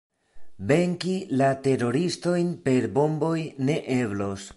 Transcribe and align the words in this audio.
Venki 0.69 1.13
la 1.41 1.49
teroristojn 1.67 2.49
per 2.69 2.83
bomboj 2.97 3.37
ne 3.69 3.77
eblos. 3.99 4.49